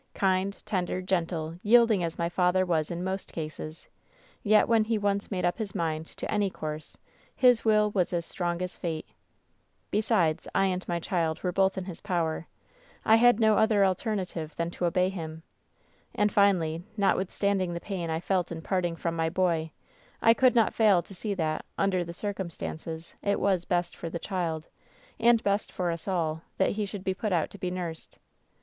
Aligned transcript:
Kind, 0.15 0.65
tender, 0.65 0.99
gentle, 0.99 1.59
yield 1.61 1.91
ing 1.91 2.03
as 2.03 2.17
my 2.17 2.27
father 2.27 2.65
was 2.65 2.89
in 2.89 3.03
most 3.03 3.31
cases, 3.31 3.87
yet 4.41 4.67
when 4.67 4.83
he 4.85 4.97
once 4.97 5.29
made 5.29 5.45
up 5.45 5.59
his 5.59 5.75
mind 5.75 6.07
to 6.07 6.31
any 6.33 6.49
course 6.49 6.97
his 7.35 7.63
will 7.63 7.91
was 7.91 8.11
as 8.11 8.25
strong 8.25 8.63
as 8.63 8.75
fate. 8.75 9.05
Besides, 9.91 10.47
I 10.55 10.65
and 10.65 10.87
my 10.87 10.99
child 10.99 11.43
were 11.43 11.51
both 11.51 11.77
in 11.77 11.85
his 11.85 12.01
power. 12.01 12.47
814 13.05 13.05
WHEN 13.05 13.19
SHADOWS 13.19 13.21
DIE 13.21 13.21
I 13.21 13.27
had 13.27 13.39
no 13.39 13.61
other 13.61 13.85
alternative 13.85 14.55
than 14.55 14.71
to 14.71 14.85
obey 14.85 15.09
him. 15.09 15.43
And, 16.15 16.31
finally, 16.31 16.83
notwithstanding 16.97 17.75
the 17.75 17.79
pain 17.79 18.09
I 18.09 18.19
felt 18.19 18.51
in 18.51 18.63
parting 18.63 18.95
from 18.95 19.15
my 19.15 19.29
boy, 19.29 19.69
I 20.19 20.33
could 20.33 20.55
not 20.55 20.73
fail 20.73 21.03
to 21.03 21.13
see 21.13 21.35
that, 21.35 21.63
under 21.77 22.03
the 22.03 22.11
cir 22.13 22.33
cumstances, 22.33 23.13
it 23.21 23.39
was 23.39 23.65
best 23.65 23.95
for 23.95 24.09
the 24.09 24.17
child, 24.17 24.67
and 25.19 25.43
best 25.43 25.71
for 25.71 25.91
us 25.91 26.07
all, 26.07 26.41
that 26.57 26.71
he 26.71 26.87
should 26.87 27.03
be 27.03 27.13
put 27.13 27.31
out 27.31 27.51
to 27.51 27.59
be 27.59 27.69
nursed. 27.69 28.17